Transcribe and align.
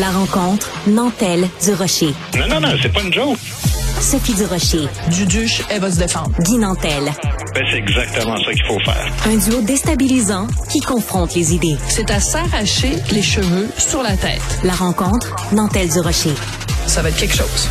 La 0.00 0.10
rencontre 0.12 0.70
Nantel 0.86 1.46
du 1.62 1.74
Rocher. 1.74 2.14
Non, 2.34 2.48
non, 2.48 2.60
non, 2.60 2.74
c'est 2.80 2.90
pas 2.90 3.02
une 3.02 3.12
joke. 3.12 3.36
Sophie 4.00 4.32
du 4.32 4.44
Rocher. 4.44 4.88
Duduche, 5.10 5.62
elle 5.68 5.82
va 5.82 5.90
se 5.90 5.98
défendre. 5.98 6.30
Guy 6.40 6.56
Nantel. 6.56 7.04
Ben, 7.54 7.66
c'est 7.70 7.76
exactement 7.76 8.36
ça 8.38 8.50
qu'il 8.50 8.64
faut 8.64 8.78
faire. 8.78 9.12
Un 9.26 9.36
duo 9.36 9.60
déstabilisant 9.60 10.46
qui 10.70 10.80
confronte 10.80 11.34
les 11.34 11.54
idées. 11.54 11.76
C'est 11.88 12.10
à 12.10 12.18
s'arracher 12.18 12.92
les 13.12 13.20
cheveux 13.20 13.68
sur 13.76 14.02
la 14.02 14.16
tête. 14.16 14.40
La 14.64 14.72
rencontre 14.72 15.36
Nantel 15.52 15.90
du 15.90 16.00
Rocher. 16.00 16.34
Ça 16.86 17.02
va 17.02 17.10
être 17.10 17.18
quelque 17.18 17.36
chose. 17.36 17.68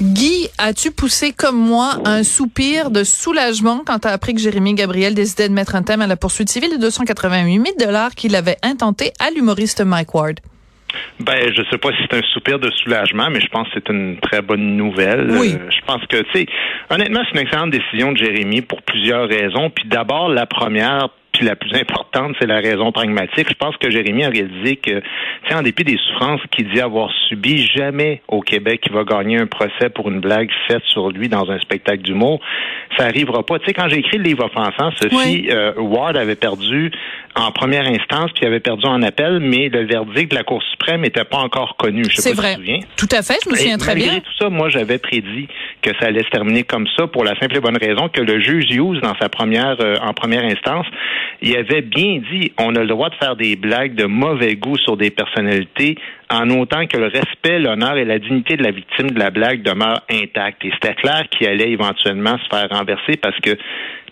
Guy, 0.00 0.48
as-tu 0.56 0.92
poussé 0.92 1.32
comme 1.32 1.58
moi 1.58 1.98
un 2.06 2.22
soupir 2.22 2.90
de 2.90 3.04
soulagement 3.04 3.82
quand 3.84 3.98
tu 3.98 4.08
as 4.08 4.12
appris 4.12 4.32
que 4.32 4.40
Jérémy 4.40 4.72
Gabriel 4.72 5.14
décidait 5.14 5.50
de 5.50 5.54
mettre 5.54 5.74
un 5.74 5.82
thème 5.82 6.00
à 6.00 6.06
la 6.06 6.16
poursuite 6.16 6.48
civile 6.48 6.70
de 6.70 6.78
288 6.78 7.52
000 7.52 7.64
dollars 7.78 8.14
qu'il 8.14 8.34
avait 8.34 8.56
intenté 8.62 9.12
à 9.18 9.30
l'humoriste 9.30 9.82
Mike 9.82 10.14
Ward? 10.14 10.40
Ben, 11.20 11.52
je 11.54 11.62
sais 11.70 11.78
pas 11.78 11.90
si 11.90 11.98
c'est 12.02 12.16
un 12.16 12.22
soupir 12.32 12.58
de 12.58 12.70
soulagement, 12.70 13.28
mais 13.30 13.40
je 13.40 13.48
pense 13.48 13.68
que 13.68 13.74
c'est 13.74 13.88
une 13.88 14.18
très 14.18 14.42
bonne 14.42 14.76
nouvelle. 14.76 15.28
Oui. 15.30 15.54
Euh, 15.54 15.70
je 15.70 15.84
pense 15.86 16.04
que, 16.06 16.16
tu 16.16 16.30
sais, 16.32 16.46
honnêtement, 16.90 17.20
c'est 17.24 17.38
une 17.38 17.46
excellente 17.46 17.70
décision 17.70 18.12
de 18.12 18.18
Jérémy 18.18 18.62
pour 18.62 18.82
plusieurs 18.82 19.28
raisons. 19.28 19.70
Puis 19.70 19.86
d'abord, 19.88 20.28
la 20.28 20.46
première, 20.46 21.08
puis 21.34 21.44
la 21.44 21.56
plus 21.56 21.74
importante, 21.74 22.34
c'est 22.40 22.46
la 22.46 22.60
raison 22.60 22.92
pragmatique. 22.92 23.48
Je 23.48 23.54
pense 23.54 23.76
que 23.76 23.90
Jérémy 23.90 24.24
a 24.24 24.28
réalisé 24.30 24.76
que, 24.76 25.00
tu 25.00 25.48
sais, 25.48 25.54
en 25.54 25.62
dépit 25.62 25.84
des 25.84 25.98
souffrances 25.98 26.40
qu'il 26.52 26.70
dit 26.72 26.80
avoir 26.80 27.10
subies, 27.28 27.66
jamais 27.76 28.22
au 28.28 28.40
Québec 28.40 28.82
il 28.86 28.92
va 28.92 29.04
gagner 29.04 29.38
un 29.38 29.46
procès 29.46 29.90
pour 29.94 30.08
une 30.10 30.20
blague 30.20 30.48
faite 30.68 30.82
sur 30.86 31.10
lui 31.10 31.28
dans 31.28 31.50
un 31.50 31.58
spectacle 31.58 32.02
d'humour. 32.02 32.40
Ça 32.96 33.04
arrivera 33.04 33.44
pas. 33.44 33.58
Tu 33.58 33.66
sais, 33.66 33.72
quand 33.74 33.88
j'ai 33.88 33.98
écrit 33.98 34.18
le 34.18 34.24
livre 34.24 34.44
offensant, 34.44 34.90
Sophie, 35.00 35.16
Oui. 35.16 35.48
euh, 35.50 35.72
Ward 35.76 36.16
avait 36.16 36.36
perdu 36.36 36.90
en 37.34 37.50
première 37.50 37.86
instance, 37.88 38.30
puis 38.32 38.42
il 38.42 38.46
avait 38.46 38.60
perdu 38.60 38.86
en 38.86 39.02
appel, 39.02 39.40
mais 39.40 39.68
le 39.68 39.84
verdict 39.86 40.30
de 40.30 40.36
la 40.36 40.44
Cour 40.44 40.62
suprême 40.70 41.00
n'était 41.00 41.24
pas 41.24 41.38
encore 41.38 41.76
connu. 41.76 42.04
Je 42.04 42.14
sais 42.16 42.30
C'est 42.30 42.36
pas 42.36 42.42
vrai. 42.42 42.50
si 42.52 42.54
tu 42.54 42.60
te 42.60 42.66
souviens. 42.70 42.80
Tout 42.96 43.08
à 43.10 43.22
fait, 43.22 43.38
je 43.44 43.50
me 43.50 43.56
souviens 43.56 43.74
Et 43.74 43.78
très 43.78 43.94
malgré 43.94 44.10
bien. 44.10 44.20
tout 44.20 44.32
ça, 44.38 44.48
moi, 44.50 44.68
j'avais 44.68 44.98
prédit 44.98 45.48
que 45.82 45.90
ça 45.98 46.06
allait 46.06 46.22
se 46.22 46.28
terminer 46.30 46.62
comme 46.62 46.86
ça 46.96 47.08
pour 47.08 47.24
la 47.24 47.36
simple 47.40 47.56
et 47.56 47.60
bonne 47.60 47.76
raison 47.76 48.08
que 48.08 48.20
le 48.20 48.38
juge 48.40 48.66
Hughes, 48.70 49.00
dans 49.02 49.16
sa 49.20 49.28
première, 49.28 49.76
euh, 49.80 49.96
en 50.00 50.12
première 50.14 50.44
instance, 50.44 50.86
il 51.42 51.56
avait 51.56 51.82
bien 51.82 52.20
dit 52.30 52.52
on 52.58 52.74
a 52.74 52.80
le 52.80 52.86
droit 52.86 53.10
de 53.10 53.14
faire 53.16 53.36
des 53.36 53.56
blagues 53.56 53.94
de 53.94 54.06
mauvais 54.06 54.54
goût 54.56 54.76
sur 54.78 54.96
des 54.96 55.10
personnalités 55.10 55.96
en 56.30 56.48
autant 56.50 56.86
que 56.86 56.96
le 56.96 57.06
respect, 57.06 57.58
l'honneur 57.58 57.96
et 57.96 58.04
la 58.04 58.18
dignité 58.18 58.56
de 58.56 58.62
la 58.62 58.70
victime 58.70 59.10
de 59.10 59.18
la 59.18 59.30
blague 59.30 59.62
demeurent 59.62 60.02
intacts. 60.10 60.64
Et 60.64 60.70
c'était 60.72 60.94
clair 60.94 61.24
qu'il 61.30 61.46
allait 61.46 61.70
éventuellement 61.70 62.36
se 62.38 62.56
faire 62.56 62.68
renverser 62.70 63.16
parce 63.20 63.38
que 63.40 63.56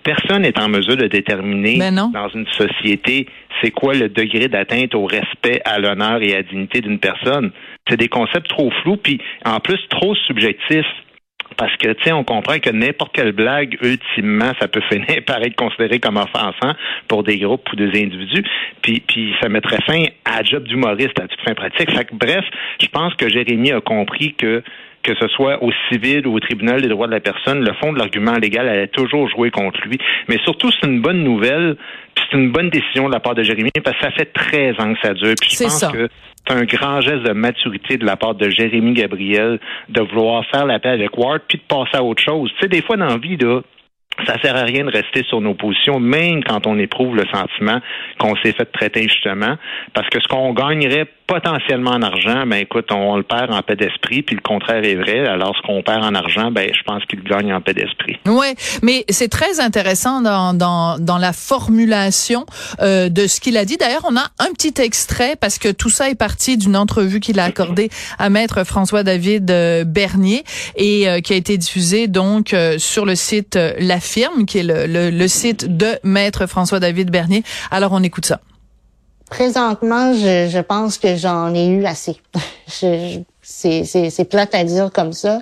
personne 0.03 0.43
n'est 0.43 0.59
en 0.59 0.69
mesure 0.69 0.97
de 0.97 1.07
déterminer 1.07 1.79
Ben 1.79 2.11
dans 2.13 2.29
une 2.29 2.47
société 2.49 3.27
c'est 3.63 3.71
quoi 3.71 3.95
le 3.95 4.09
degré 4.09 4.49
d'atteinte 4.49 4.95
au 4.95 5.07
respect, 5.07 5.61
à 5.65 5.79
l'honneur 5.79 6.23
et 6.23 6.33
à 6.33 6.37
la 6.39 6.43
dignité 6.43 6.81
d'une 6.81 6.99
personne. 6.99 7.53
C'est 7.89 7.97
des 7.97 8.09
concepts 8.09 8.49
trop 8.49 8.71
flous, 8.83 8.97
puis 8.97 9.21
en 9.45 9.61
plus 9.61 9.79
trop 9.89 10.15
subjectifs. 10.15 10.87
Parce 11.57 11.77
que, 11.77 11.93
tu 11.93 12.05
sais, 12.05 12.13
on 12.13 12.25
comprend 12.25 12.59
que 12.59 12.71
n'importe 12.71 13.15
quelle 13.15 13.33
blague, 13.33 13.77
ultimement, 13.83 14.53
ça 14.61 14.69
peut 14.69 14.83
finir 14.91 15.23
par 15.27 15.43
être 15.43 15.57
considéré 15.57 15.99
comme 15.99 16.17
offensant 16.17 16.75
pour 17.09 17.23
des 17.23 17.39
groupes 17.39 17.69
ou 17.73 17.77
des 17.77 17.89
individus. 18.03 18.45
Puis, 18.83 19.01
puis 19.01 19.35
ça 19.41 19.49
mettrait 19.49 19.83
fin 19.87 20.05
à 20.25 20.43
job 20.43 20.65
d'humoriste 20.65 21.19
à 21.21 21.29
toute 21.29 21.41
fin 21.41 21.55
pratique. 21.55 21.91
Fait 21.91 22.05
que, 22.05 22.15
bref, 22.15 22.45
je 22.81 22.87
pense 22.89 23.15
que 23.15 23.29
Jérémy 23.29 23.73
a 23.73 23.81
compris 23.81 24.35
que 24.35 24.63
que 25.03 25.15
ce 25.17 25.29
soit 25.29 25.63
au 25.63 25.73
civil 25.89 26.27
ou 26.27 26.35
au 26.35 26.41
tribunal 26.41 26.81
des 26.81 26.89
droits 26.89 27.07
de 27.07 27.13
la 27.13 27.21
personne, 27.21 27.65
le 27.65 27.73
fond 27.75 27.93
de 27.93 27.99
l'argument 27.99 28.35
légal 28.35 28.69
allait 28.69 28.89
toujours 28.89 29.29
jouer 29.29 29.51
contre 29.51 29.81
lui. 29.87 29.99
Mais 30.29 30.39
surtout, 30.45 30.71
c'est 30.71 30.87
une 30.87 31.01
bonne 31.01 31.25
nouvelle, 31.25 31.77
puis 32.15 32.25
c'est 32.31 32.39
une 32.39 32.53
bonne 32.53 32.71
décision 32.71 33.09
de 33.09 33.13
la 33.13 33.21
part 33.21 33.35
de 33.35 33.43
Jérémy, 33.43 33.71
parce 33.83 33.97
que 33.97 34.05
ça 34.05 34.11
fait 34.13 34.33
13 34.33 34.81
ans 34.81 34.95
que 34.95 35.01
ça 35.01 35.15
dure. 35.15 35.35
Puis 35.41 35.51
je 35.51 35.65
pense 35.65 35.81
ça. 35.81 35.91
que 35.93 36.09
c'est 36.47 36.55
un 36.55 36.65
grand 36.65 37.01
geste 37.01 37.23
de 37.23 37.33
maturité 37.33 37.97
de 37.97 38.05
la 38.05 38.17
part 38.17 38.35
de 38.35 38.49
Jérémy 38.49 38.93
Gabriel 38.93 39.59
de 39.89 40.01
vouloir 40.01 40.45
faire 40.51 40.67
la 40.67 40.79
paix 40.79 40.91
avec 40.91 41.17
Ward, 41.17 41.43
puis 41.49 41.59
de 41.59 41.65
passer 41.65 41.97
à 41.97 42.03
autre 42.03 42.23
chose. 42.23 42.51
Tu 42.55 42.63
sais, 42.63 42.69
des 42.69 42.83
fois 42.83 42.97
dans 42.97 43.07
la 43.07 43.19
vie, 43.19 43.37
là, 43.37 43.61
ça 44.27 44.41
sert 44.41 44.57
à 44.57 44.63
rien 44.63 44.85
de 44.85 44.91
rester 44.91 45.25
sur 45.29 45.41
nos 45.41 45.55
positions, 45.55 45.99
même 45.99 46.45
quand 46.45 46.67
on 46.67 46.79
éprouve 46.79 47.17
le 47.17 47.25
sentiment 47.33 47.81
qu'on 48.19 48.37
s'est 48.37 48.53
fait 48.53 48.67
traiter 48.67 49.05
injustement, 49.05 49.57
parce 49.95 50.09
que 50.11 50.21
ce 50.21 50.29
qu'on 50.29 50.53
gagnerait 50.53 51.07
potentiellement 51.27 51.93
en 51.93 52.03
argent, 52.03 52.47
ben 52.47 52.59
écoute, 52.59 52.93
on, 52.93 53.17
le 53.17 53.23
perd 53.23 53.53
en 53.53 53.63
paix 53.63 53.77
d'esprit, 53.77 54.23
puis 54.23 54.37
le 54.37 54.43
contraire 54.43 54.85
est 54.85 54.97
vrai. 54.97 55.27
Alors 55.27 55.57
ce 55.57 55.63
qu'on 55.63 55.83
perd 55.83 56.05
en 56.05 56.15
argent, 56.15 56.51
ben 56.51 56.69
je 56.75 56.83
pense 56.83 57.05
qu'il 57.07 57.23
gagne 57.23 57.55
en 57.55 57.61
paix 57.61 57.73
d'esprit. 57.73 58.19
Ouais, 58.27 58.55
mais 58.83 59.05
c'est 59.09 59.29
très 59.29 59.61
intéressant 59.61 60.21
dans 60.21 60.53
dans 60.53 60.99
dans 60.99 61.19
la 61.19 61.33
formulation 61.33 62.45
euh, 62.81 63.09
de 63.09 63.27
ce 63.27 63.41
qu'il 63.41 63.57
a 63.57 63.65
dit. 63.65 63.79
D'ailleurs, 63.79 64.05
on 64.05 64.17
a 64.17 64.27
un 64.39 64.53
petit 64.53 64.75
extrait 64.83 65.37
parce 65.41 65.59
que 65.59 65.71
tout 65.71 65.91
ça 65.91 66.11
est 66.11 66.19
parti 66.19 66.59
d'une 66.59 66.77
entrevue 66.77 67.21
qu'il 67.21 67.41
a 67.41 67.45
accordée 67.45 67.89
à 68.19 68.29
maître 68.29 68.65
François 68.65 69.03
David 69.03 69.51
euh, 69.51 69.85
Bernier 69.85 70.43
et 70.77 71.09
euh, 71.09 71.21
qui 71.21 71.33
a 71.33 71.37
été 71.37 71.57
diffusée 71.57 72.09
donc 72.09 72.53
euh, 72.55 72.79
sur 72.79 73.05
le 73.05 73.15
site 73.15 73.57
euh, 73.57 73.73
La 73.79 74.01
Firme, 74.03 74.45
qui 74.47 74.59
est 74.59 74.63
le, 74.63 74.87
le, 74.87 75.11
le 75.11 75.29
site 75.29 75.77
de 75.77 75.99
maître 76.03 76.47
François 76.47 76.81
David 76.81 77.11
Bernier. 77.11 77.43
Alors 77.71 77.93
on 77.93 78.03
écoute 78.03 78.27
ça. 78.27 78.41
Présentement, 79.31 80.13
je, 80.13 80.49
je 80.51 80.59
pense 80.61 80.99
que 80.99 81.17
j'en 81.17 81.55
ai 81.55 81.67
eu 81.69 81.87
assez. 81.87 82.17
Je- 82.69 83.15
je- 83.15 83.21
c'est, 83.45 83.85
c'est, 83.85 84.09
c'est 84.11 84.25
plate 84.25 84.55
à 84.55 84.63
dire 84.65 84.91
comme 84.93 85.13
ça. 85.13 85.41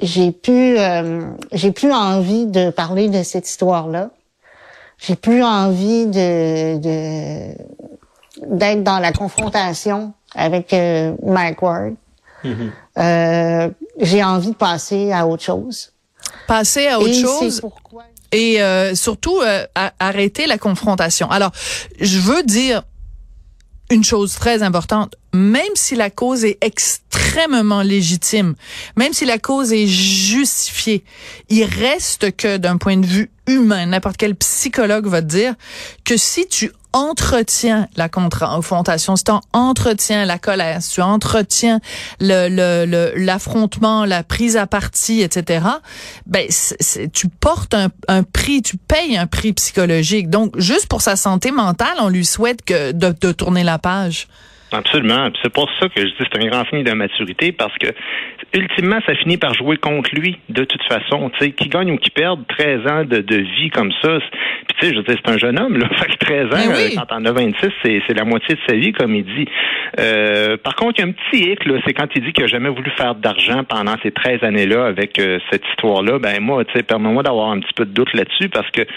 J'ai 0.00 0.32
plus, 0.32 0.76
euh, 0.78 1.22
j'ai 1.52 1.72
plus 1.72 1.92
envie 1.92 2.46
de 2.46 2.70
parler 2.70 3.08
de 3.08 3.22
cette 3.22 3.48
histoire-là. 3.48 4.10
J'ai 4.98 5.16
plus 5.16 5.42
envie 5.42 6.06
de, 6.06 6.76
de 6.78 7.54
d'être 8.46 8.82
dans 8.82 8.98
la 8.98 9.12
confrontation 9.12 10.12
avec 10.34 10.72
euh, 10.74 11.14
Mike 11.24 11.62
Ward. 11.62 11.94
Euh, 12.98 13.70
j'ai 14.00 14.22
envie 14.22 14.50
de 14.50 14.56
passer 14.56 15.10
à 15.12 15.26
autre 15.26 15.42
chose. 15.42 15.93
Passer 16.46 16.86
à 16.88 16.98
autre 17.00 17.08
Et 17.08 17.20
chose. 17.22 17.62
et 18.32 18.60
euh, 18.62 18.94
surtout 18.94 19.40
euh, 19.40 19.64
à- 19.74 19.92
arrêter 19.98 20.46
la 20.46 20.58
confrontation. 20.58 21.30
Alors, 21.30 21.52
je 22.00 22.18
veux 22.18 22.42
dire 22.42 22.82
une 23.90 24.02
chose 24.04 24.34
très 24.34 24.62
importante, 24.62 25.14
même 25.34 25.62
si 25.74 25.94
la 25.94 26.08
cause 26.10 26.44
est 26.44 26.56
extrêmement 26.62 27.82
légitime, 27.82 28.54
même 28.96 29.12
si 29.12 29.24
la 29.26 29.38
cause 29.38 29.72
est 29.72 29.86
justifiée, 29.86 31.04
il 31.50 31.64
reste 31.64 32.34
que 32.36 32.56
d'un 32.56 32.78
point 32.78 32.96
de 32.96 33.04
vue 33.06 33.30
humain, 33.46 33.86
n'importe 33.86 34.16
quel 34.16 34.34
psychologue 34.36 35.06
va 35.06 35.20
te 35.20 35.26
dire 35.26 35.54
que 36.04 36.16
si 36.16 36.46
tu 36.48 36.72
entretiens 36.94 37.88
la 37.96 38.08
confrontation, 38.08 39.16
si 39.16 39.24
tu 39.24 39.32
entretiens 39.52 40.24
la 40.24 40.38
colère, 40.38 40.80
si 40.80 40.94
tu 40.94 41.02
entretiens 41.02 41.80
l'affrontement, 42.20 44.04
la 44.04 44.22
prise 44.22 44.56
à 44.56 44.66
partie, 44.66 45.20
etc., 45.20 45.66
ben 46.26 46.48
tu 47.12 47.28
portes 47.28 47.74
un, 47.74 48.22
prix, 48.22 48.62
tu 48.62 48.76
payes 48.76 49.16
un 49.16 49.26
prix 49.26 49.52
psychologique. 49.52 50.30
Donc, 50.30 50.58
juste 50.58 50.86
pour 50.86 51.02
sa 51.02 51.16
santé 51.16 51.50
mentale, 51.50 51.96
on 52.00 52.08
lui 52.08 52.24
souhaite 52.24 52.64
que 52.64 52.92
de 52.92 53.32
tourner 53.32 53.64
la 53.64 53.78
page. 53.78 54.28
Absolument. 54.74 55.28
C'est 55.42 55.52
pour 55.52 55.70
ça 55.80 55.88
que 55.88 56.00
je 56.00 56.06
dis 56.06 56.12
que 56.18 56.24
c'est 56.32 56.42
un 56.42 56.46
grand 56.48 56.64
signe 56.68 56.82
de 56.84 56.92
maturité 56.92 57.52
parce 57.52 57.76
que 57.78 57.88
ultimement, 58.54 58.98
ça 59.06 59.14
finit 59.16 59.36
par 59.36 59.54
jouer 59.54 59.76
contre 59.76 60.10
lui 60.14 60.38
de 60.48 60.64
toute 60.64 60.82
façon. 60.84 61.30
Tu 61.38 61.44
sais, 61.46 61.50
qui 61.52 61.68
gagne 61.68 61.90
ou 61.92 61.96
qui 61.96 62.10
perde 62.10 62.44
13 62.48 62.80
ans 62.90 63.04
de, 63.04 63.18
de 63.18 63.36
vie 63.36 63.70
comme 63.70 63.92
ça. 64.02 64.18
Puis 64.18 64.76
tu 64.78 64.86
sais, 64.86 64.92
je 64.92 64.98
veux 64.98 65.04
dire, 65.04 65.16
c'est 65.24 65.30
un 65.32 65.38
jeune 65.38 65.58
homme, 65.58 65.76
là. 65.78 65.88
Fait 65.98 66.06
que 66.12 66.16
13 66.24 66.46
ans, 66.46 66.72
oui. 66.72 66.74
euh, 66.76 66.88
quand 66.96 67.06
t'en 67.06 67.24
as 67.24 67.32
26, 67.32 67.68
c'est, 67.84 68.02
c'est 68.06 68.14
la 68.14 68.24
moitié 68.24 68.54
de 68.54 68.60
sa 68.66 68.74
vie, 68.74 68.92
comme 68.92 69.14
il 69.14 69.24
dit. 69.24 69.46
Euh, 70.00 70.56
par 70.56 70.74
contre, 70.74 70.94
il 70.98 71.02
y 71.02 71.04
a 71.04 71.08
un 71.08 71.12
petit 71.12 71.50
hic, 71.50 71.64
là, 71.66 71.78
c'est 71.86 71.92
quand 71.92 72.08
il 72.14 72.24
dit 72.24 72.32
qu'il 72.32 72.44
a 72.44 72.48
jamais 72.48 72.68
voulu 72.68 72.90
faire 72.96 73.14
d'argent 73.14 73.62
pendant 73.64 73.94
ces 74.02 74.10
13 74.10 74.42
années-là 74.42 74.86
avec 74.86 75.18
euh, 75.18 75.38
cette 75.50 75.62
histoire-là. 75.70 76.18
Ben 76.18 76.40
moi, 76.40 76.64
tu 76.64 76.72
sais, 76.74 76.82
permets-moi 76.82 77.22
d'avoir 77.22 77.50
un 77.50 77.60
petit 77.60 77.72
peu 77.74 77.84
de 77.84 77.92
doute 77.92 78.12
là-dessus 78.14 78.48
parce 78.48 78.68
que, 78.70 78.82
tu 78.82 78.88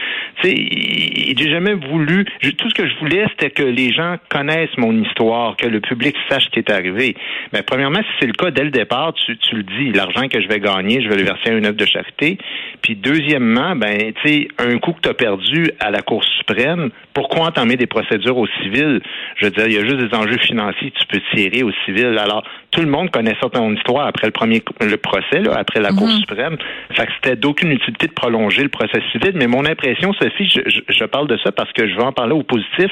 sais, 0.43 0.53
il- 0.53 1.29
il- 1.31 1.37
j'ai 1.37 1.49
jamais 1.49 1.73
voulu. 1.73 2.25
tout 2.57 2.69
ce 2.69 2.73
que 2.73 2.87
je 2.87 2.95
voulais, 2.99 3.25
c'était 3.31 3.51
que 3.51 3.63
les 3.63 3.91
gens 3.91 4.15
connaissent 4.29 4.75
mon 4.77 4.93
histoire, 5.03 5.55
que 5.55 5.66
le 5.69 5.79
public 5.79 6.15
sache 6.29 6.45
ce 6.45 6.49
qui 6.49 6.59
est 6.59 6.71
arrivé. 6.71 7.15
Mais 7.53 7.61
premièrement, 7.61 7.99
si 7.99 8.09
c'est 8.19 8.27
le 8.27 8.33
cas 8.33 8.51
dès 8.51 8.63
le 8.63 8.71
départ, 8.71 9.13
tu, 9.13 9.37
tu 9.37 9.55
le 9.55 9.63
dis, 9.63 9.91
l'argent 9.91 10.27
que 10.27 10.41
je 10.41 10.47
vais 10.47 10.59
gagner, 10.59 11.01
je 11.01 11.09
vais 11.09 11.17
le 11.17 11.23
verser 11.23 11.49
à 11.49 11.53
une 11.53 11.65
œuvre 11.65 11.77
de 11.77 11.85
charité. 11.85 12.37
Puis 12.81 12.95
deuxièmement, 12.95 13.75
ben, 13.75 14.13
tu 14.21 14.27
sais, 14.27 14.47
un 14.59 14.77
coup 14.77 14.93
que 14.93 15.01
tu 15.01 15.09
as 15.09 15.13
perdu 15.13 15.71
à 15.79 15.91
la 15.91 16.01
Cour 16.01 16.23
suprême, 16.37 16.89
pourquoi 17.13 17.47
entamer 17.47 17.75
des 17.75 17.87
procédures 17.87 18.37
au 18.37 18.47
civil? 18.61 19.01
Je 19.35 19.45
veux 19.45 19.51
dire, 19.51 19.67
il 19.67 19.73
y 19.73 19.77
a 19.77 19.85
juste 19.85 19.97
des 19.97 20.15
enjeux 20.15 20.37
financiers 20.37 20.91
que 20.91 20.99
tu 20.99 21.07
peux 21.07 21.21
tirer 21.33 21.63
au 21.63 21.71
civil. 21.85 22.17
Alors, 22.17 22.43
tout 22.71 22.81
le 22.81 22.87
monde 22.87 23.09
connaît 23.09 23.35
ça 23.41 23.49
ton 23.49 23.73
histoire 23.73 24.07
après 24.07 24.27
le 24.27 24.31
premier 24.31 24.61
le 24.81 24.97
procès, 24.97 25.39
là, 25.41 25.55
après 25.57 25.79
la 25.79 25.91
Cour 25.91 26.09
suprême. 26.11 26.57
Fait 26.91 27.05
que 27.05 27.11
c'était 27.15 27.35
d'aucune 27.35 27.71
utilité 27.71 28.07
de 28.07 28.13
prolonger 28.13 28.63
le 28.63 28.69
procès 28.69 29.01
civil. 29.11 29.31
Mais 29.35 29.47
mon 29.47 29.65
impression, 29.65 30.13
Sophie, 30.13 30.47
je, 30.47 30.61
je, 30.69 30.81
je 30.87 31.03
parle 31.05 31.27
de 31.27 31.37
ça 31.43 31.51
parce 31.51 31.71
que 31.73 31.87
je 31.87 31.95
veux 31.95 32.03
en 32.03 32.13
parler 32.13 32.33
au 32.33 32.43
positif 32.43 32.91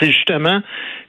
c'est 0.00 0.10
justement, 0.10 0.60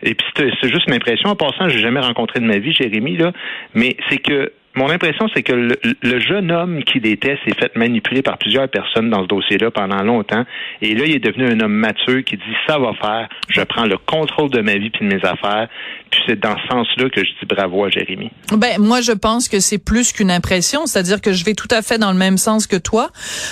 et 0.03 0.13
puis 0.15 0.27
c'est 0.35 0.69
juste 0.69 0.87
une 0.87 0.93
impression, 0.93 1.29
en 1.29 1.35
passant, 1.35 1.67
j'ai 1.69 1.79
jamais 1.79 1.99
rencontré 1.99 2.39
de 2.39 2.45
ma 2.45 2.57
vie 2.57 2.73
Jérémy, 2.73 3.17
là, 3.17 3.31
mais 3.73 3.97
c'est 4.09 4.19
que 4.19 4.51
mon 4.77 4.89
impression, 4.91 5.27
c'est 5.33 5.41
que 5.41 5.53
le, 5.53 6.19
jeune 6.19 6.51
homme 6.51 6.83
qu'il 6.83 7.05
était 7.07 7.37
s'est 7.45 7.55
fait 7.55 7.75
manipuler 7.75 8.21
par 8.21 8.37
plusieurs 8.37 8.69
personnes 8.69 9.09
dans 9.09 9.23
ce 9.23 9.27
dossier-là 9.27 9.71
pendant 9.71 10.03
longtemps. 10.03 10.43
Et 10.81 10.93
là, 10.93 11.05
il 11.05 11.15
est 11.15 11.19
devenu 11.19 11.47
un 11.47 11.59
homme 11.59 11.73
mature 11.73 12.23
qui 12.23 12.37
dit 12.37 12.43
ça 12.67 12.77
va 12.77 12.93
faire, 12.93 13.27
je 13.49 13.61
prends 13.61 13.85
le 13.85 13.97
contrôle 13.97 14.51
de 14.51 14.61
ma 14.61 14.75
vie 14.75 14.91
puis 14.91 15.07
de 15.07 15.15
mes 15.15 15.25
affaires. 15.25 15.67
Puis 16.11 16.21
c'est 16.27 16.39
dans 16.39 16.55
ce 16.57 16.67
sens-là 16.67 17.09
que 17.09 17.21
je 17.21 17.31
dis 17.31 17.45
bravo 17.49 17.85
à 17.85 17.89
Jérémy. 17.89 18.29
Ben 18.51 18.79
moi 18.79 19.01
je 19.01 19.11
pense 19.11 19.49
que 19.49 19.59
c'est 19.59 19.83
plus 19.83 20.13
qu'une 20.13 20.31
impression, 20.31 20.85
c'est-à-dire 20.85 21.21
que 21.21 21.33
je 21.33 21.43
vais 21.43 21.55
tout 21.55 21.67
à 21.71 21.81
fait 21.81 21.97
dans 21.97 22.11
le 22.11 22.17
même 22.17 22.37
sens 22.37 22.67
que 22.67 22.77
toi, 22.77 23.09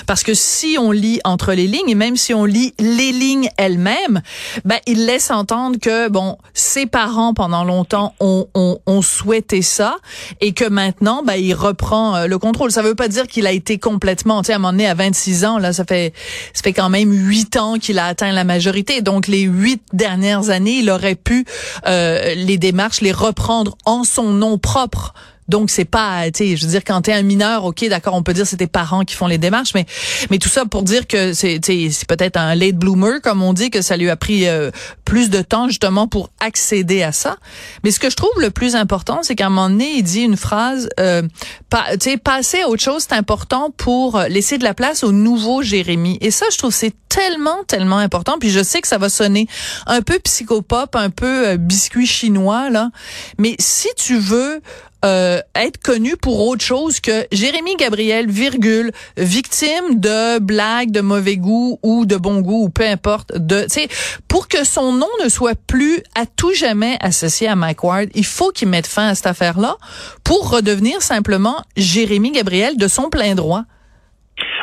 parce 0.07 0.23
que 0.23 0.33
si 0.33 0.77
on 0.79 0.91
lit 0.91 1.19
entre 1.23 1.53
les 1.53 1.67
lignes 1.67 1.89
et 1.89 1.95
même 1.95 2.15
si 2.15 2.33
on 2.33 2.45
lit 2.45 2.73
les 2.79 3.11
lignes 3.11 3.49
elles-mêmes, 3.57 4.21
ben 4.63 4.77
il 4.85 5.05
laisse 5.05 5.31
entendre 5.31 5.79
que 5.81 6.09
bon 6.09 6.37
ses 6.53 6.85
parents 6.85 7.33
pendant 7.33 7.63
longtemps 7.63 8.13
ont, 8.19 8.47
ont, 8.53 8.77
ont 8.85 9.01
souhaité 9.01 9.61
ça 9.61 9.97
et 10.39 10.53
que 10.53 10.69
maintenant 10.69 11.14
ben 11.23 11.35
il 11.35 11.53
reprend 11.53 12.15
euh, 12.15 12.27
le 12.27 12.37
contrôle. 12.37 12.71
Ça 12.71 12.81
veut 12.81 12.95
pas 12.95 13.07
dire 13.07 13.27
qu'il 13.27 13.47
a 13.47 13.51
été 13.51 13.77
complètement, 13.77 14.41
tu 14.41 14.47
sais 14.47 14.53
à 14.53 14.55
un 14.55 14.59
moment 14.59 14.71
donné 14.71 14.87
à 14.87 14.93
26 14.93 15.45
ans 15.45 15.57
là 15.57 15.73
ça 15.73 15.85
fait 15.85 16.13
ça 16.53 16.61
fait 16.63 16.73
quand 16.73 16.89
même 16.89 17.11
huit 17.11 17.57
ans 17.57 17.77
qu'il 17.77 17.99
a 17.99 18.05
atteint 18.05 18.31
la 18.31 18.43
majorité, 18.43 19.01
donc 19.01 19.27
les 19.27 19.41
huit 19.41 19.81
dernières 19.93 20.49
années 20.49 20.79
il 20.79 20.89
aurait 20.89 21.15
pu 21.15 21.45
euh, 21.87 22.33
les 22.35 22.57
démarches 22.57 23.01
les 23.01 23.11
reprendre 23.11 23.77
en 23.85 24.03
son 24.03 24.31
nom 24.31 24.57
propre 24.57 25.13
donc 25.47 25.69
c'est 25.69 25.85
pas, 25.85 26.25
tu 26.31 26.37
sais, 26.37 26.57
je 26.57 26.65
veux 26.65 26.71
dire 26.71 26.83
quand 26.85 27.01
t'es 27.01 27.13
un 27.13 27.21
mineur, 27.21 27.65
ok, 27.65 27.87
d'accord, 27.87 28.15
on 28.15 28.23
peut 28.23 28.33
dire 28.33 28.47
c'est 28.47 28.57
tes 28.57 28.67
parents 28.67 29.03
qui 29.03 29.15
font 29.15 29.27
les 29.27 29.37
démarches, 29.37 29.73
mais 29.75 29.85
mais 30.31 30.39
tout 30.39 30.49
ça 30.49 30.65
pour 30.65 30.83
dire 30.83 31.07
que 31.07 31.33
c'est 31.33 31.59
c'est 31.63 32.07
peut-être 32.07 32.37
un 32.37 32.55
late 32.55 32.75
bloomer 32.75 33.21
comme 33.21 33.43
on 33.43 33.53
dit 33.53 33.69
que 33.69 33.81
ça 33.81 33.95
lui 33.95 34.09
a 34.09 34.15
pris 34.15 34.47
euh, 34.47 34.71
plus 35.03 35.29
de 35.29 35.41
temps 35.41 35.67
justement 35.67 36.07
pour 36.07 36.29
accéder 36.39 37.03
à 37.03 37.11
ça. 37.11 37.37
Mais 37.83 37.91
ce 37.91 37.99
que 37.99 38.09
je 38.09 38.15
trouve 38.15 38.41
le 38.41 38.49
plus 38.49 38.75
important, 38.75 39.19
c'est 39.21 39.35
qu'à 39.35 39.47
un 39.47 39.49
moment 39.49 39.69
donné, 39.69 39.93
il 39.97 40.03
dit 40.03 40.21
une 40.21 40.37
phrase, 40.37 40.89
euh, 40.99 41.21
tu 41.21 41.77
sais, 41.99 42.17
passer 42.17 42.61
à 42.61 42.69
autre 42.69 42.81
chose, 42.81 43.05
c'est 43.07 43.15
important 43.15 43.71
pour 43.75 44.19
laisser 44.29 44.57
de 44.57 44.63
la 44.63 44.73
place 44.73 45.03
au 45.03 45.11
nouveau 45.11 45.61
Jérémy. 45.61 46.17
Et 46.21 46.31
ça, 46.31 46.45
je 46.51 46.57
trouve 46.57 46.73
c'est 46.73 46.93
tellement 47.15 47.63
tellement 47.67 47.97
important. 47.97 48.37
Puis 48.39 48.49
je 48.49 48.63
sais 48.63 48.81
que 48.81 48.87
ça 48.87 48.97
va 48.97 49.09
sonner 49.09 49.47
un 49.85 50.01
peu 50.01 50.19
psychopop, 50.19 50.95
un 50.95 51.09
peu 51.09 51.49
euh, 51.49 51.57
biscuit 51.57 52.07
chinois 52.07 52.69
là, 52.69 52.89
mais 53.37 53.55
si 53.59 53.87
tu 53.95 54.17
veux 54.17 54.61
euh, 55.05 55.39
être 55.55 55.77
connu 55.81 56.17
pour 56.17 56.47
autre 56.47 56.63
chose 56.63 56.99
que 56.99 57.25
Jérémy 57.31 57.75
Gabriel, 57.75 58.27
virgule, 58.27 58.91
victime 59.17 59.99
de 59.99 60.39
blagues 60.39 60.91
de 60.91 61.01
mauvais 61.01 61.37
goût 61.37 61.79
ou 61.83 62.05
de 62.05 62.15
bon 62.15 62.41
goût 62.41 62.65
ou 62.65 62.69
peu 62.69 62.85
importe. 62.87 63.31
De, 63.37 63.63
tu 63.63 63.69
sais, 63.69 63.87
pour 64.27 64.47
que 64.47 64.65
son 64.65 64.93
nom 64.93 65.09
ne 65.23 65.29
soit 65.29 65.57
plus 65.67 66.01
à 66.15 66.25
tout 66.25 66.53
jamais 66.53 66.97
associé 67.01 67.47
à 67.47 67.55
Mike 67.55 67.83
Ward, 67.83 68.09
il 68.15 68.25
faut 68.25 68.51
qu'il 68.51 68.67
mette 68.67 68.87
fin 68.87 69.09
à 69.09 69.15
cette 69.15 69.27
affaire-là 69.27 69.75
pour 70.23 70.49
redevenir 70.49 71.01
simplement 71.01 71.61
Jérémy 71.77 72.31
Gabriel 72.31 72.77
de 72.77 72.87
son 72.87 73.09
plein 73.09 73.35
droit. 73.35 73.63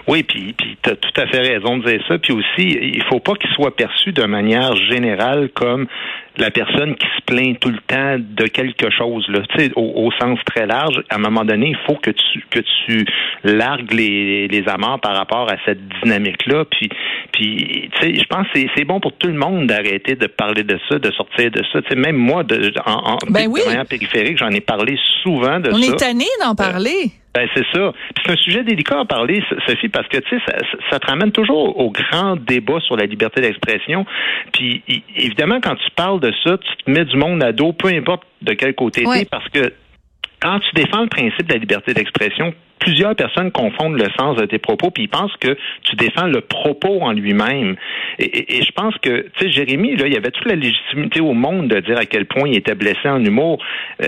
Oui, 0.08 0.24
puis, 0.24 0.52
puis 0.54 0.76
tu 0.82 0.90
as 0.90 0.96
tout 0.96 1.20
à 1.20 1.26
fait 1.28 1.40
raison 1.40 1.78
de 1.78 1.88
dire 1.88 2.02
ça. 2.08 2.18
Puis 2.18 2.32
aussi, 2.32 2.76
il 2.80 3.02
faut 3.08 3.20
pas 3.20 3.34
qu'il 3.34 3.50
soit 3.50 3.74
perçu 3.74 4.12
de 4.12 4.24
manière 4.24 4.74
générale 4.76 5.50
comme 5.54 5.86
la 6.38 6.50
personne 6.50 6.94
qui 6.96 7.06
se 7.16 7.22
plaint 7.26 7.58
tout 7.60 7.68
le 7.68 7.78
temps 7.86 8.16
de 8.18 8.46
quelque 8.46 8.90
chose, 8.90 9.26
là, 9.28 9.40
tu 9.54 9.64
sais, 9.64 9.72
au, 9.76 10.10
sens 10.20 10.38
très 10.46 10.66
large, 10.66 11.02
à 11.10 11.16
un 11.16 11.18
moment 11.18 11.44
donné, 11.44 11.68
il 11.70 11.78
faut 11.86 11.96
que 11.96 12.10
tu 12.10 12.44
que 12.50 12.60
tu 12.60 13.04
largues 13.44 13.92
les, 13.92 14.48
les 14.48 14.68
amarres 14.68 15.00
par 15.00 15.16
rapport 15.16 15.50
à 15.50 15.56
cette 15.64 15.80
dynamique-là. 16.02 16.64
Puis, 16.66 16.88
puis 17.32 17.90
tu 17.92 18.00
sais, 18.00 18.14
je 18.14 18.24
pense 18.24 18.46
que 18.52 18.60
c'est 18.76 18.84
bon 18.84 19.00
pour 19.00 19.12
tout 19.12 19.28
le 19.28 19.34
monde 19.34 19.66
d'arrêter 19.66 20.14
de 20.14 20.26
parler 20.26 20.64
de 20.64 20.78
ça, 20.88 20.98
de 20.98 21.10
sortir 21.12 21.50
de 21.50 21.62
ça. 21.72 21.82
Tu 21.82 21.88
sais, 21.90 21.96
même 21.96 22.16
moi, 22.16 22.44
de, 22.44 22.72
en, 22.86 23.14
en 23.14 23.18
ben 23.28 23.48
oui. 23.48 23.60
périphérique, 23.88 24.38
j'en 24.38 24.50
ai 24.50 24.60
parlé 24.60 24.98
souvent 25.22 25.60
de 25.60 25.70
On 25.70 25.76
ça. 25.76 25.90
On 25.90 25.92
est 25.92 25.96
tanné 25.96 26.26
d'en 26.40 26.54
parler. 26.54 27.12
Ben, 27.34 27.48
c'est 27.54 27.64
ça. 27.72 27.92
C'est 28.24 28.32
un 28.32 28.36
sujet 28.36 28.62
délicat 28.62 29.00
à 29.00 29.04
parler, 29.06 29.42
Sophie, 29.66 29.88
parce 29.88 30.06
que 30.08 30.18
tu 30.18 30.28
sais, 30.36 30.42
ça, 30.46 30.58
ça, 30.90 30.98
te 30.98 31.06
ramène 31.06 31.32
toujours 31.32 31.78
au 31.78 31.90
grand 31.90 32.36
débat 32.36 32.78
sur 32.80 32.96
la 32.96 33.06
liberté 33.06 33.40
d'expression. 33.40 34.04
Puis 34.52 34.82
évidemment, 35.16 35.60
quand 35.60 35.76
tu 35.76 35.90
parles 35.96 36.20
de 36.20 36.32
ça, 36.44 36.58
tu 36.58 36.84
te 36.84 36.90
mets 36.90 37.06
du 37.06 37.16
monde 37.16 37.42
à 37.42 37.52
dos, 37.52 37.72
peu 37.72 37.88
importe 37.88 38.24
de 38.42 38.52
quel 38.52 38.74
côté 38.74 39.04
tu 39.04 39.18
es, 39.18 39.24
parce 39.24 39.48
que 39.48 39.72
quand 40.42 40.58
tu 40.58 40.74
défends 40.74 41.02
le 41.02 41.08
principe 41.08 41.46
de 41.46 41.52
la 41.54 41.58
liberté 41.58 41.94
d'expression, 41.94 42.52
plusieurs 42.82 43.14
personnes 43.14 43.52
confondent 43.52 43.96
le 43.96 44.08
sens 44.18 44.36
de 44.36 44.44
tes 44.44 44.58
propos, 44.58 44.90
puis 44.90 45.04
ils 45.04 45.08
pensent 45.08 45.36
que 45.40 45.56
tu 45.84 45.94
défends 45.96 46.26
le 46.26 46.40
propos 46.40 47.00
en 47.02 47.12
lui-même. 47.12 47.76
Et, 48.18 48.62
je 48.62 48.72
pense 48.72 48.94
que, 48.98 49.28
tu 49.38 49.46
sais, 49.46 49.50
Jérémy, 49.50 49.96
là, 49.96 50.06
il 50.06 50.12
y 50.12 50.16
avait 50.16 50.30
toute 50.30 50.46
la 50.46 50.56
légitimité 50.56 51.20
au 51.20 51.32
monde 51.32 51.68
de 51.68 51.78
dire 51.80 51.96
à 51.96 52.06
quel 52.06 52.26
point 52.26 52.48
il 52.48 52.56
était 52.56 52.74
blessé 52.74 53.08
en 53.08 53.24
humour. 53.24 53.62
Euh, 54.02 54.06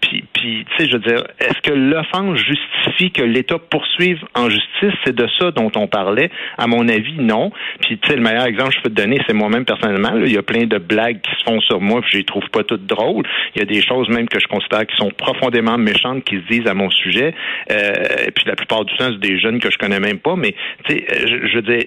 puis, 0.00 0.24
puis 0.32 0.64
tu 0.64 0.76
sais, 0.76 0.90
je 0.90 0.96
veux 0.96 1.02
dire, 1.02 1.24
est-ce 1.40 1.60
que 1.60 1.74
l'offense 1.74 2.38
justifie 2.38 3.10
que 3.10 3.22
l'État 3.22 3.58
poursuive 3.58 4.24
en 4.34 4.48
justice? 4.48 4.94
C'est 5.04 5.14
de 5.14 5.26
ça 5.38 5.50
dont 5.50 5.70
on 5.76 5.86
parlait. 5.86 6.30
À 6.56 6.66
mon 6.66 6.88
avis, 6.88 7.18
non. 7.18 7.50
Puis, 7.80 7.98
tu 7.98 8.08
sais, 8.08 8.16
le 8.16 8.22
meilleur 8.22 8.46
exemple 8.46 8.70
que 8.70 8.76
je 8.78 8.82
peux 8.82 8.90
te 8.90 9.00
donner, 9.00 9.20
c'est 9.26 9.34
moi-même 9.34 9.66
personnellement. 9.66 10.12
il 10.16 10.32
y 10.32 10.38
a 10.38 10.42
plein 10.42 10.64
de 10.64 10.78
blagues 10.78 11.20
qui 11.20 11.30
se 11.38 11.44
font 11.44 11.60
sur 11.60 11.80
moi, 11.80 12.00
puis 12.00 12.12
je 12.12 12.16
les 12.18 12.24
trouve 12.24 12.48
pas 12.50 12.64
toutes 12.64 12.86
drôles. 12.86 13.24
Il 13.54 13.58
y 13.58 13.62
a 13.62 13.66
des 13.66 13.82
choses 13.82 14.08
même 14.08 14.28
que 14.28 14.40
je 14.40 14.46
considère 14.46 14.86
qui 14.86 14.96
sont 14.96 15.10
profondément 15.10 15.76
méchantes 15.76 16.24
qui 16.24 16.36
se 16.36 16.46
disent 16.48 16.66
à 16.66 16.74
mon 16.74 16.90
sujet. 16.90 17.34
Euh, 17.70 18.05
et 18.26 18.30
puis 18.30 18.44
la 18.46 18.56
plupart 18.56 18.84
du 18.84 18.96
temps, 18.96 19.10
c'est 19.10 19.20
des 19.20 19.38
jeunes 19.38 19.60
que 19.60 19.70
je 19.70 19.78
connais 19.78 20.00
même 20.00 20.18
pas, 20.18 20.36
mais 20.36 20.54
tu 20.84 20.96
sais, 20.96 21.06
euh, 21.10 21.26
je, 21.26 21.48
je 21.48 21.56
veux 21.56 21.62
dire, 21.62 21.84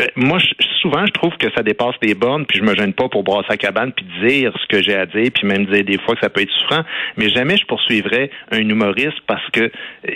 euh, 0.00 0.06
moi, 0.16 0.38
souvent, 0.80 1.04
je 1.06 1.12
trouve 1.12 1.36
que 1.36 1.48
ça 1.54 1.62
dépasse 1.62 1.94
les 2.02 2.14
bornes, 2.14 2.46
puis 2.46 2.58
je 2.58 2.64
me 2.64 2.74
gêne 2.74 2.92
pas 2.92 3.08
pour 3.08 3.22
brasser 3.22 3.48
la 3.50 3.56
cabane, 3.56 3.92
puis 3.92 4.06
dire 4.26 4.52
ce 4.60 4.66
que 4.66 4.82
j'ai 4.82 4.94
à 4.94 5.06
dire, 5.06 5.30
puis 5.34 5.46
même 5.46 5.66
dire 5.66 5.84
des 5.84 5.98
fois 5.98 6.14
que 6.14 6.20
ça 6.20 6.30
peut 6.30 6.40
être 6.40 6.52
souffrant. 6.52 6.82
Mais 7.16 7.28
jamais 7.28 7.56
je 7.56 7.66
poursuivrais 7.66 8.30
un 8.50 8.60
humoriste 8.60 9.20
parce 9.26 9.46
que 9.52 9.60
euh, 9.60 9.70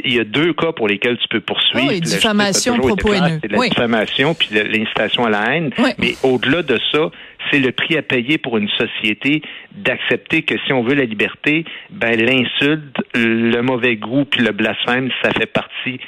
il 0.04 0.14
y 0.14 0.20
a 0.20 0.24
deux 0.24 0.52
cas 0.52 0.72
pour 0.72 0.88
lesquels 0.88 1.18
tu 1.18 1.28
peux 1.28 1.40
poursuivre. 1.40 1.88
Oui, 1.88 2.00
diffamation, 2.00 2.78
propos 2.78 3.12
haineux. 3.12 3.40
C'est 3.42 3.50
la 3.50 3.68
diffamation, 3.68 4.34
puis 4.34 4.48
l'incitation 4.52 5.24
à 5.24 5.30
la 5.30 5.54
haine. 5.54 5.70
Mais 5.98 6.14
au-delà 6.22 6.62
de 6.62 6.78
ça, 6.92 7.10
c'est 7.50 7.58
le 7.58 7.72
prix 7.72 7.96
à 7.96 8.02
payer 8.02 8.38
pour 8.38 8.58
une 8.58 8.68
société 8.70 9.42
d'accepter 9.72 10.42
que 10.42 10.54
si 10.66 10.72
on 10.72 10.82
veut 10.82 10.94
la 10.94 11.04
liberté, 11.04 11.64
ben 11.90 12.18
l'insulte, 12.18 12.96
le 13.14 13.60
mauvais 13.60 13.96
goût 13.96 14.24
puis 14.24 14.42
le 14.42 14.52
blasphème, 14.52 15.10
ça 15.22 15.30
fait 15.32 15.46
partie 15.46 15.98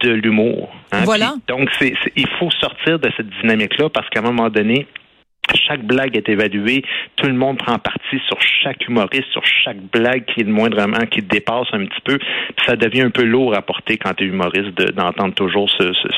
de 0.00 0.10
l'humour. 0.10 0.74
Hein. 0.92 1.02
Voilà. 1.04 1.34
donc, 1.48 1.70
c'est, 1.78 1.94
il 2.16 2.28
faut 2.38 2.50
sortir 2.50 2.98
de 2.98 3.10
cette 3.16 3.30
dynamique-là 3.40 3.88
parce 3.88 4.08
qu'à 4.10 4.20
un 4.20 4.24
moment 4.24 4.50
donné, 4.50 4.86
chaque 5.66 5.84
blague 5.84 6.16
est 6.16 6.28
évaluée, 6.28 6.82
tout 7.16 7.26
le 7.26 7.34
monde 7.34 7.58
prend 7.58 7.78
parti 7.78 8.18
sur 8.26 8.38
chaque 8.40 8.86
humoriste, 8.86 9.30
sur 9.32 9.44
chaque 9.44 9.80
blague 9.92 10.24
qui 10.26 10.40
est 10.40 10.44
moindrement, 10.44 11.06
qui 11.10 11.22
dépasse 11.22 11.68
un 11.72 11.84
petit 11.86 12.00
peu, 12.04 12.18
puis 12.18 12.66
ça 12.66 12.76
devient 12.76 13.02
un 13.02 13.10
peu 13.10 13.24
lourd 13.24 13.54
à 13.54 13.62
porter 13.62 13.98
quand 13.98 14.14
tu 14.14 14.24
es 14.24 14.26
humoriste 14.26 14.74
d'entendre 14.94 15.34
toujours 15.34 15.70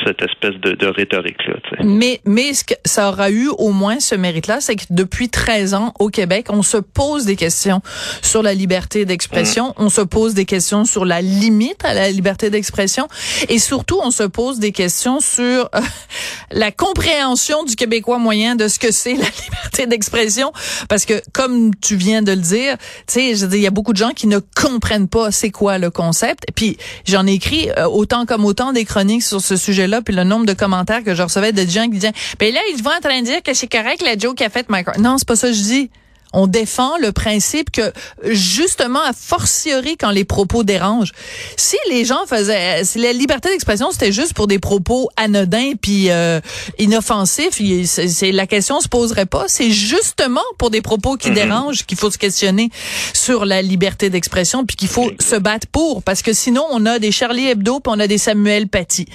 cette 0.04 0.22
espèce 0.22 0.54
de, 0.60 0.86
rhétorique-là. 0.86 1.54
Mais, 1.84 2.20
mais 2.24 2.54
ce 2.54 2.64
que 2.64 2.74
ça 2.84 3.08
aura 3.08 3.30
eu 3.30 3.48
au 3.58 3.72
moins 3.72 4.00
ce 4.00 4.14
mérite-là, 4.14 4.60
c'est 4.60 4.76
que 4.76 4.84
depuis 4.90 5.28
13 5.28 5.74
ans 5.74 5.92
au 5.98 6.08
Québec, 6.08 6.46
on 6.50 6.62
se 6.62 6.76
pose 6.76 7.26
des 7.26 7.36
questions 7.36 7.80
sur 8.22 8.42
la 8.42 8.54
liberté 8.54 9.04
d'expression, 9.04 9.68
mm. 9.70 9.72
on 9.78 9.88
se 9.88 10.00
pose 10.00 10.34
des 10.34 10.44
questions 10.44 10.84
sur 10.84 11.04
la 11.04 11.20
limite 11.20 11.84
à 11.84 11.94
la 11.94 12.10
liberté 12.10 12.50
d'expression, 12.50 13.08
et 13.48 13.58
surtout 13.58 13.98
on 14.02 14.10
se 14.10 14.22
pose 14.22 14.58
des 14.58 14.72
questions 14.72 15.20
sur 15.20 15.68
euh, 15.74 15.80
la 16.50 16.70
compréhension 16.70 17.64
du 17.64 17.74
Québécois 17.76 18.18
moyen 18.18 18.56
de 18.56 18.68
ce 18.68 18.78
que 18.78 18.92
c'est 18.92 19.15
la 19.20 19.28
liberté 19.44 19.86
d'expression 19.86 20.52
parce 20.88 21.04
que 21.04 21.20
comme 21.32 21.74
tu 21.74 21.96
viens 21.96 22.22
de 22.22 22.32
le 22.32 22.38
dire, 22.38 22.76
tu 23.06 23.14
sais, 23.14 23.30
il 23.30 23.60
y 23.60 23.66
a 23.66 23.70
beaucoup 23.70 23.92
de 23.92 23.98
gens 23.98 24.10
qui 24.10 24.26
ne 24.26 24.38
comprennent 24.38 25.08
pas 25.08 25.30
c'est 25.30 25.50
quoi 25.50 25.78
le 25.78 25.90
concept. 25.90 26.44
Puis 26.54 26.76
j'en 27.04 27.26
ai 27.26 27.32
écrit 27.32 27.70
euh, 27.70 27.86
autant 27.86 28.26
comme 28.26 28.44
autant 28.44 28.72
des 28.72 28.84
chroniques 28.84 29.22
sur 29.22 29.40
ce 29.40 29.56
sujet-là, 29.56 30.02
puis 30.02 30.14
le 30.14 30.24
nombre 30.24 30.46
de 30.46 30.52
commentaires 30.52 31.04
que 31.04 31.14
je 31.14 31.22
recevais 31.22 31.52
de 31.52 31.68
gens 31.68 31.84
qui 31.84 31.90
disaient 31.90 32.12
"Ben 32.38 32.52
là, 32.52 32.60
ils 32.74 32.82
vont 32.82 32.90
en 32.90 33.00
train 33.00 33.20
de 33.20 33.26
dire 33.26 33.42
que 33.42 33.54
c'est 33.54 33.68
correct 33.68 34.02
la 34.02 34.16
joke 34.16 34.36
qu'a 34.36 34.50
fait 34.50 34.68
Mike." 34.68 34.98
Non, 34.98 35.18
c'est 35.18 35.28
pas 35.28 35.36
ça 35.36 35.48
que 35.48 35.54
je 35.54 35.62
dis. 35.62 35.90
On 36.38 36.46
défend 36.46 36.98
le 36.98 37.12
principe 37.12 37.70
que, 37.70 37.92
justement, 38.24 39.00
à 39.00 39.14
fortiori 39.14 39.96
quand 39.96 40.10
les 40.10 40.24
propos 40.24 40.64
dérangent, 40.64 41.12
si 41.56 41.76
les 41.88 42.04
gens 42.04 42.26
faisaient, 42.26 42.84
si 42.84 42.98
la 42.98 43.14
liberté 43.14 43.48
d'expression 43.48 43.90
c'était 43.90 44.12
juste 44.12 44.34
pour 44.34 44.46
des 44.46 44.58
propos 44.58 45.08
anodins 45.16 45.72
puis 45.80 46.10
euh, 46.10 46.40
inoffensifs, 46.78 47.58
c'est 47.86 48.32
la 48.32 48.46
question 48.46 48.80
se 48.80 48.88
poserait 48.88 49.24
pas. 49.24 49.46
C'est 49.48 49.70
justement 49.70 50.42
pour 50.58 50.68
des 50.68 50.82
propos 50.82 51.16
qui 51.16 51.30
mm-hmm. 51.30 51.34
dérangent 51.34 51.86
qu'il 51.86 51.96
faut 51.96 52.10
se 52.10 52.18
questionner 52.18 52.68
sur 53.14 53.46
la 53.46 53.62
liberté 53.62 54.10
d'expression 54.10 54.66
puis 54.66 54.76
qu'il 54.76 54.88
faut 54.88 55.10
se 55.18 55.36
battre 55.36 55.66
pour, 55.68 56.02
parce 56.02 56.20
que 56.20 56.34
sinon 56.34 56.66
on 56.70 56.84
a 56.84 56.98
des 56.98 57.12
Charlie 57.12 57.46
Hebdo 57.48 57.80
puis 57.80 57.92
on 57.94 57.98
a 57.98 58.06
des 58.06 58.18
Samuel 58.18 58.68
Paty. 58.68 59.06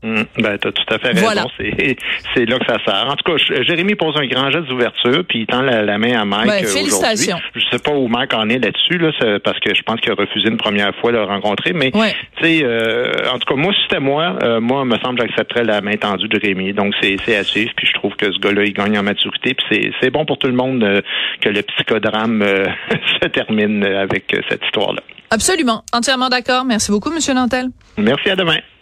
Mmh, 0.00 0.22
ben, 0.38 0.56
t'as 0.58 0.70
tout 0.70 0.94
à 0.94 0.98
fait 0.98 1.08
raison. 1.08 1.48
C'est 2.34 2.44
là 2.44 2.58
que 2.60 2.66
ça 2.66 2.78
sert. 2.84 3.08
En 3.08 3.16
tout 3.16 3.32
cas, 3.32 3.62
Jérémy 3.64 3.96
pose 3.96 4.14
un 4.16 4.26
grand 4.26 4.48
geste 4.50 4.66
d'ouverture, 4.66 5.24
puis 5.28 5.40
il 5.40 5.46
tend 5.46 5.60
la, 5.60 5.98
main 5.98 6.20
à 6.20 6.24
Mike 6.24 6.46
ben, 6.46 6.64
euh, 6.64 6.68
félicitations. 6.68 7.38
Je 7.56 7.64
sais 7.70 7.82
pas 7.82 7.90
où 7.90 8.06
Mike 8.06 8.32
en 8.32 8.48
est 8.48 8.60
là-dessus, 8.60 8.98
là, 8.98 9.10
parce 9.42 9.58
que 9.58 9.74
je 9.74 9.82
pense 9.82 10.00
qu'il 10.00 10.12
a 10.12 10.14
refusé 10.14 10.48
une 10.48 10.56
première 10.56 10.94
fois 10.96 11.10
de 11.10 11.16
le 11.16 11.24
rencontrer. 11.24 11.72
Mais, 11.72 11.90
tu 11.90 11.98
sais, 12.40 12.60
euh, 12.62 13.12
en 13.32 13.40
tout 13.40 13.52
cas, 13.52 13.60
moi, 13.60 13.72
si 13.72 13.80
c'était 13.82 14.00
moi, 14.00 14.38
euh, 14.42 14.60
moi, 14.60 14.84
me 14.84 14.96
semble 14.98 15.18
que 15.18 15.26
j'accepterais 15.26 15.64
la 15.64 15.80
main 15.80 15.96
tendue 15.96 16.28
de 16.28 16.40
Jérémy. 16.40 16.72
Donc, 16.74 16.94
c'est 17.02 17.36
à 17.36 17.42
suivre. 17.42 17.72
Puis 17.76 17.88
je 17.88 17.94
trouve 17.94 18.14
que 18.14 18.30
ce 18.32 18.38
gars-là, 18.38 18.64
il 18.64 18.72
gagne 18.72 18.96
en 18.98 19.02
maturité. 19.02 19.54
Puis 19.54 19.92
c'est 20.00 20.10
bon 20.10 20.24
pour 20.24 20.38
tout 20.38 20.46
le 20.46 20.54
monde 20.54 21.02
que 21.40 21.48
le 21.48 21.62
psychodrame 21.62 22.44
se 23.22 23.28
termine 23.28 23.84
avec 23.84 24.24
cette 24.48 24.64
histoire-là. 24.64 25.02
Absolument. 25.30 25.82
Entièrement 25.92 26.28
d'accord. 26.28 26.64
Merci 26.64 26.92
beaucoup, 26.92 27.10
Monsieur 27.10 27.34
Nantel. 27.34 27.66
Merci. 27.96 28.30
À 28.30 28.36
demain. 28.36 28.58